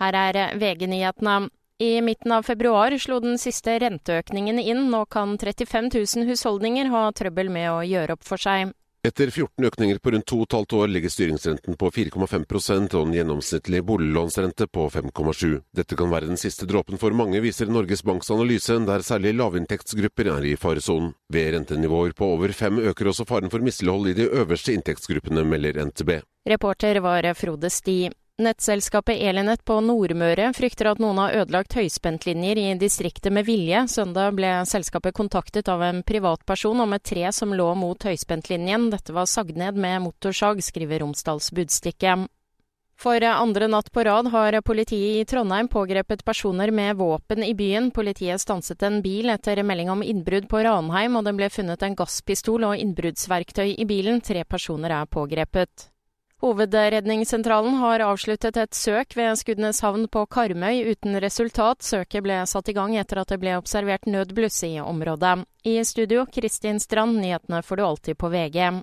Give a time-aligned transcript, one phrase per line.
[0.00, 1.50] Her er VG-nyhetene.
[1.80, 4.90] I midten av februar slo den siste renteøkningen inn.
[4.92, 8.74] Nå kan 35 000 husholdninger ha trøbbel med å gjøre opp for seg.
[9.00, 13.06] Etter 14 økninger på rundt to og et halvt år ligger styringsrenten på 4,5% og
[13.06, 15.54] en gjennomsnittlig boliglånsrente på 5,7.
[15.72, 20.34] Dette kan være den siste dråpen for mange, viser Norges Banks analyse, der særlig lavinntektsgrupper
[20.36, 21.14] er i faresonen.
[21.32, 25.80] Ved rentenivåer på over fem øker også faren for mislighold i de øverste inntektsgruppene, melder
[25.88, 26.18] NTB.
[26.52, 28.02] Reporter var Frode Sti.
[28.40, 33.82] Nettselskapet Elinett på Nordmøre frykter at noen har ødelagt høyspentlinjer i distriktet med vilje.
[33.92, 38.88] Søndag ble selskapet kontaktet av en privatperson om et tre som lå mot høyspentlinjen.
[38.94, 42.16] Dette var sagd ned med motorsag, skriver Romsdals Budstikke.
[43.00, 47.92] For andre natt på rad har politiet i Trondheim pågrepet personer med våpen i byen.
[47.92, 52.00] Politiet stanset en bil etter melding om innbrudd på Ranheim, og det ble funnet en
[52.00, 54.24] gasspistol og innbruddsverktøy i bilen.
[54.24, 55.90] Tre personer er pågrepet.
[56.40, 61.84] Hovedredningssentralen har avsluttet et søk ved Skudeneshavn på Karmøy uten resultat.
[61.84, 65.42] Søket ble satt i gang etter at det ble observert nødbluss i området.
[65.68, 68.80] I studio, Kristin Strand, nyhetene får du alltid på VG.